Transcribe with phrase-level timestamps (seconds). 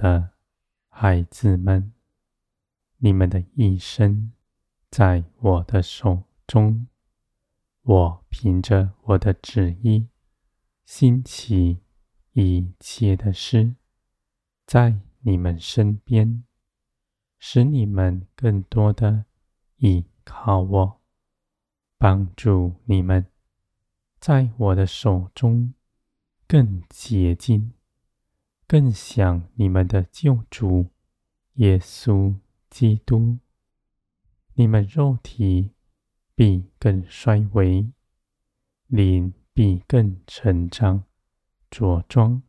[0.00, 0.30] 的
[0.88, 1.92] 孩子们，
[2.96, 4.32] 你们的一生
[4.90, 6.86] 在我的手中。
[7.82, 10.08] 我凭着我的旨意，
[10.86, 11.80] 兴起
[12.32, 13.74] 一切的事，
[14.64, 16.44] 在你们身边，
[17.38, 19.26] 使你们更多的
[19.76, 21.00] 依靠我，
[21.98, 23.26] 帮助你们
[24.18, 25.74] 在我的手中
[26.46, 27.74] 更接近，
[28.70, 30.90] 更想你们的救主
[31.54, 32.36] 耶稣
[32.68, 33.38] 基督。
[34.54, 35.72] 你们肉体。
[36.36, 37.92] 必更衰微，
[38.86, 41.04] 灵必更成长
[41.70, 42.42] 茁壮。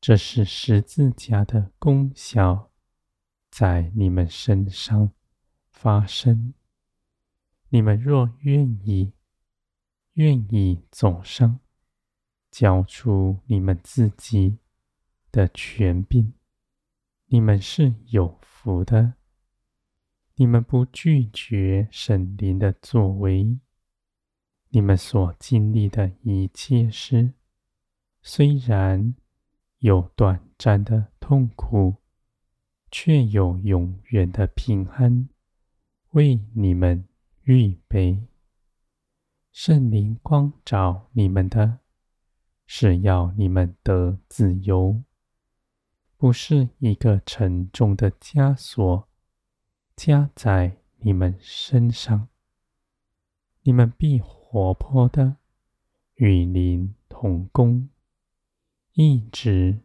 [0.00, 2.70] 这是十字架的功效，
[3.50, 5.10] 在你们身上
[5.68, 6.54] 发生。
[7.70, 9.14] 你们若愿意，
[10.12, 11.58] 愿意走上，
[12.52, 14.58] 交出你们自己
[15.32, 16.34] 的权柄，
[17.26, 19.14] 你们是有福的。
[20.34, 23.58] 你们不拒绝圣灵的作为，
[24.68, 27.32] 你们所经历的一切事，
[28.20, 29.14] 虽然
[29.78, 31.96] 有短暂的痛苦，
[32.90, 35.28] 却有永远的平安
[36.10, 37.08] 为你们
[37.44, 38.26] 预备。
[39.50, 41.80] 圣灵光照你们的，
[42.66, 45.02] 是要你们得自由，
[46.22, 49.08] 不是一个沉重的枷锁。
[49.96, 52.28] 加在你们身上，
[53.62, 55.38] 你们必活泼的
[56.14, 57.88] 与灵同工，
[58.92, 59.80] 一直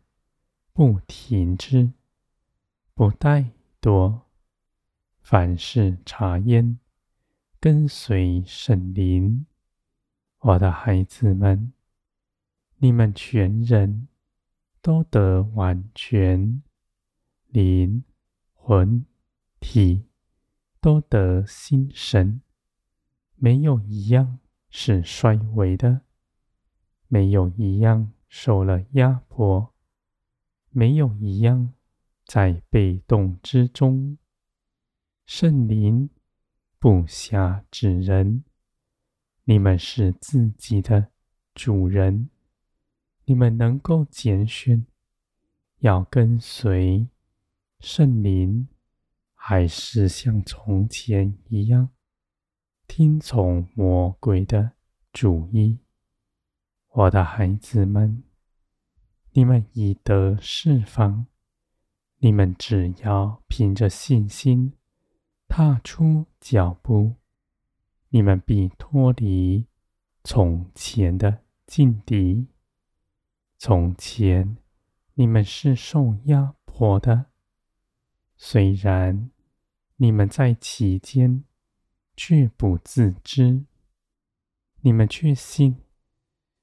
[0.73, 1.91] 不停止，
[2.93, 3.47] 不怠
[3.81, 4.19] 惰，
[5.23, 6.77] 凡事察焉，
[7.59, 9.47] 跟随圣灵。
[10.41, 11.73] 我的孩子们，
[12.77, 14.07] 你们全人
[14.81, 16.61] 都得完全，
[17.47, 18.03] 灵
[18.53, 19.05] 魂。
[19.59, 20.05] 体
[20.79, 22.41] 都得心神，
[23.35, 24.39] 没有一样
[24.69, 26.01] 是衰微的，
[27.07, 29.73] 没有一样受了压迫，
[30.69, 31.73] 没有一样
[32.23, 34.19] 在被动之中。
[35.25, 36.11] 圣灵
[36.77, 38.43] 不辖制人，
[39.45, 41.11] 你们是自己的
[41.55, 42.29] 主人，
[43.29, 44.85] 你们能够拣选，
[45.79, 47.07] 要跟随
[47.79, 48.67] 圣灵。
[49.39, 51.91] 还是像从前一样，
[52.85, 54.73] 听从魔鬼的
[55.13, 55.79] 主意，
[56.89, 58.23] 我的孩子们，
[59.31, 61.27] 你们已得释放。
[62.17, 64.73] 你们只要凭着信心
[65.47, 67.15] 踏出脚步，
[68.09, 69.65] 你们必脱离
[70.25, 72.47] 从前的境地。
[73.57, 74.57] 从前
[75.15, 77.27] 你们是受压迫的，
[78.35, 79.29] 虽然。
[79.99, 81.43] 你们在其间
[82.15, 83.65] 却不自知，
[84.81, 85.81] 你们却信，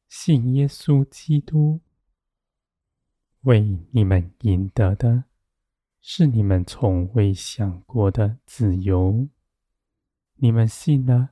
[0.08, 1.80] 信耶稣基督
[3.40, 5.24] 为你们赢得的，
[6.00, 9.28] 是你们从未想过的自由。
[10.34, 11.30] 你们信了，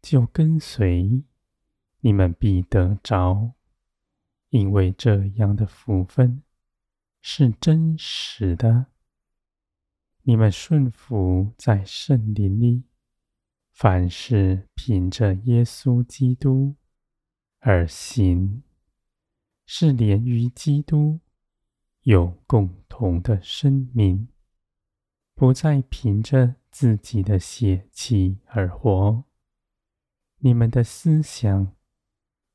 [0.00, 1.24] 就跟随，
[1.98, 3.54] 你们必得着，
[4.54, 6.44] 因为这样的福分
[7.20, 8.86] 是真实的。
[10.22, 12.84] 你们顺服在圣灵里，
[13.72, 16.76] 凡事凭着耶稣基督
[17.58, 18.62] 而行，
[19.66, 21.18] 是连于基督
[22.02, 24.28] 有共同的生命，
[25.34, 29.24] 不再凭着自己的血气而活。
[30.38, 31.74] 你们的思想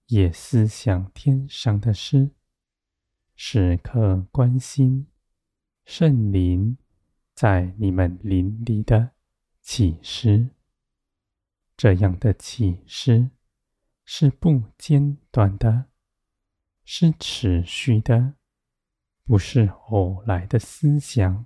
[0.10, 2.30] 也思想天上的事，
[3.36, 5.08] 时刻关心
[5.86, 6.78] 圣灵。
[7.34, 9.12] 在你们灵里的
[9.62, 10.50] 启示，
[11.78, 13.30] 这样的启示
[14.04, 15.86] 是不间断的，
[16.84, 18.34] 是持续的，
[19.24, 21.46] 不是偶来的思想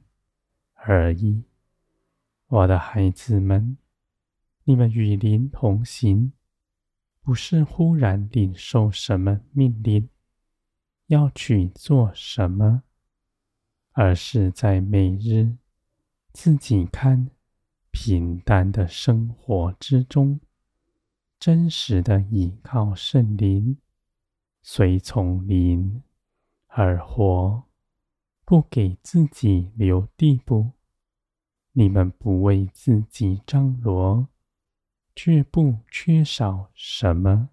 [0.73, 1.43] 而已。
[2.47, 3.77] 我的孩子们，
[4.63, 6.33] 你们与灵同行，
[7.23, 10.09] 不是忽然领受什么命令，
[11.07, 12.83] 要去做什么，
[13.93, 15.55] 而是在每日。
[16.33, 17.29] 自己看
[17.91, 20.41] 平淡的生活之中，
[21.39, 23.77] 真实的依靠圣灵，
[24.61, 26.03] 随从灵
[26.67, 27.63] 而活，
[28.43, 30.71] 不给自己留地步。
[31.71, 34.27] 你们不为自己张罗，
[35.15, 37.49] 却不缺少什么，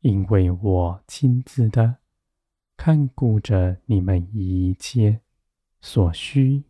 [0.00, 1.98] 因为我亲自的
[2.76, 5.20] 看顾着你们一切
[5.80, 6.64] 所需。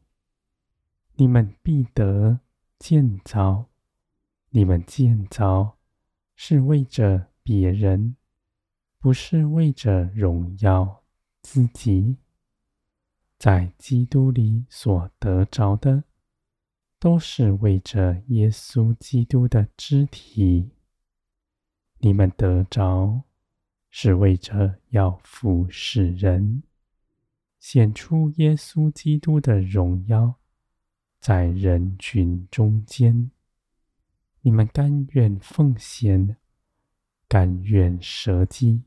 [1.15, 2.41] 你们必得
[2.79, 3.71] 建造，
[4.51, 5.79] 你们建造
[6.35, 8.17] 是为着别人，
[8.99, 11.05] 不是为着荣耀
[11.41, 12.17] 自己。
[13.39, 16.05] 在基督里所得着的，
[16.99, 20.71] 都是为着耶稣基督的肢体。
[21.99, 23.23] 你们得着，
[23.91, 26.63] 是为着要服侍人，
[27.59, 30.35] 显出耶稣基督的荣耀，
[31.21, 33.31] 在人群中间。
[34.43, 36.37] 你们甘愿奉献，
[37.29, 38.83] 甘愿舍己，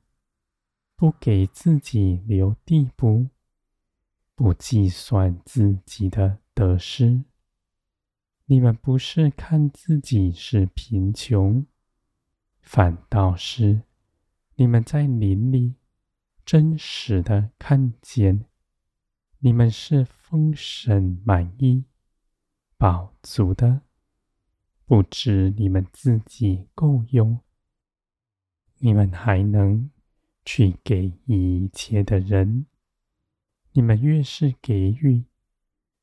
[0.95, 3.27] 不给自己留地步。
[4.35, 7.25] 不计算自己的得失，
[8.51, 11.67] 你们不是看自己是贫穷，
[12.61, 13.83] 反倒是
[14.55, 15.75] 你们在灵里
[16.43, 18.45] 真实的看见，
[19.37, 21.83] 你们是丰盛满意、
[22.75, 23.83] 饱足的，
[24.83, 27.41] 不止你们自己够用，
[28.79, 29.91] 你们还能
[30.43, 32.65] 去给一切的人。
[33.73, 35.25] 你们越是给予，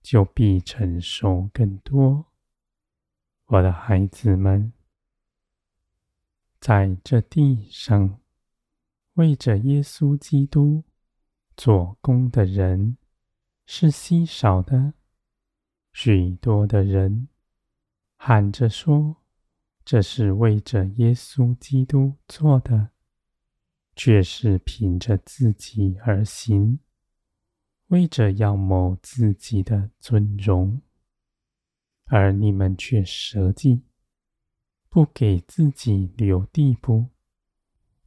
[0.01, 2.27] 就必承受更多。
[3.49, 4.73] 我的孩子们，
[6.59, 8.19] 在这地上，
[9.15, 10.83] 为着耶稣基督
[11.57, 12.97] 做工的人
[13.65, 14.95] 是稀少的。
[15.93, 17.29] 许多的人
[18.17, 19.19] 喊着说
[19.87, 22.91] ：“这是为着耶稣基督做的”，
[23.95, 26.81] 却是凭着自己而行。
[27.87, 30.83] 为着要谋自己的尊荣，
[32.07, 33.83] 而你们却舍己，
[34.89, 37.09] 不给自己留地步，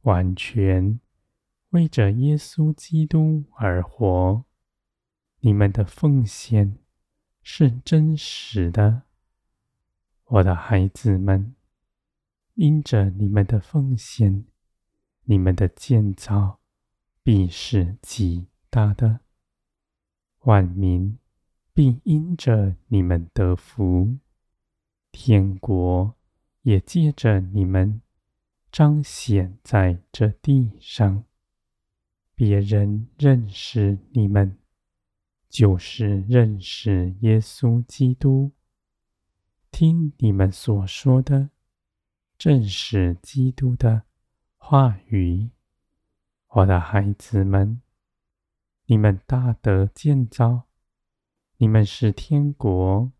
[0.02, 0.98] 完全
[1.70, 4.44] 为着耶稣基督而活。
[5.40, 6.78] 你们的奉献
[7.42, 9.02] 是真实的，
[10.24, 11.54] 我的孩子们，
[12.54, 14.46] 因着你们的奉献，
[15.24, 16.60] 你们的建造
[17.22, 19.20] 必是极大的。
[20.40, 21.18] 万民
[21.72, 24.18] 并因着你们得福，
[25.12, 26.14] 天国
[26.62, 28.00] 也借着你们
[28.70, 31.24] 彰显在这地上。
[32.34, 34.58] 别人认识你们，
[35.48, 38.52] 就是认识耶稣基督。
[39.70, 41.50] 听你们所说的，
[42.38, 44.02] 正是基督的
[44.56, 45.50] 话语，
[46.48, 47.80] 我的孩子们。
[48.86, 50.64] 你们大得建造，
[51.62, 53.12] 你们是天国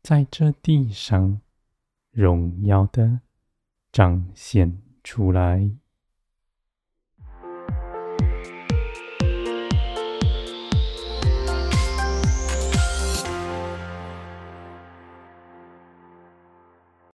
[0.00, 1.40] 在这地上
[2.12, 3.22] 荣耀的
[3.90, 5.72] 彰显出来。